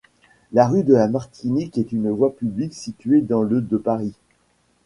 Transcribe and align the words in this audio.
La 0.51 0.67
rue 0.67 0.83
de 0.83 0.95
la 0.95 1.07
Martinique 1.07 1.77
est 1.77 1.91
une 1.91 2.09
voie 2.09 2.35
publique 2.35 2.73
située 2.73 3.21
dans 3.21 3.43
le 3.43 3.61
de 3.61 3.77
Paris. 3.77 4.15